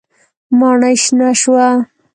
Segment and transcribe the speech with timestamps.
[0.59, 1.67] ماڼۍ شنه شوه.